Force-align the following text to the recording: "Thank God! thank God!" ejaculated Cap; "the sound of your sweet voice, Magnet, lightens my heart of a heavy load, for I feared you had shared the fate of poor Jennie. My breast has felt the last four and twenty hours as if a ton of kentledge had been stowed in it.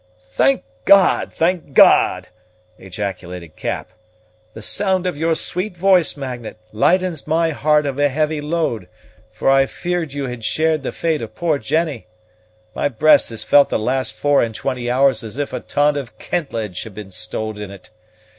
"Thank 0.31 0.63
God! 0.85 1.31
thank 1.31 1.75
God!" 1.75 2.29
ejaculated 2.79 3.55
Cap; 3.55 3.91
"the 4.55 4.63
sound 4.63 5.05
of 5.05 5.15
your 5.15 5.35
sweet 5.35 5.77
voice, 5.77 6.17
Magnet, 6.17 6.57
lightens 6.71 7.27
my 7.27 7.51
heart 7.51 7.85
of 7.85 7.99
a 7.99 8.09
heavy 8.09 8.41
load, 8.41 8.87
for 9.31 9.47
I 9.47 9.67
feared 9.67 10.13
you 10.13 10.25
had 10.25 10.43
shared 10.43 10.81
the 10.81 10.91
fate 10.91 11.21
of 11.21 11.35
poor 11.35 11.59
Jennie. 11.59 12.07
My 12.73 12.89
breast 12.89 13.29
has 13.29 13.43
felt 13.43 13.69
the 13.69 13.77
last 13.77 14.13
four 14.13 14.41
and 14.41 14.55
twenty 14.55 14.89
hours 14.89 15.23
as 15.23 15.37
if 15.37 15.53
a 15.53 15.59
ton 15.59 15.95
of 15.95 16.17
kentledge 16.17 16.81
had 16.81 16.95
been 16.95 17.11
stowed 17.11 17.59
in 17.59 17.69
it. 17.69 17.91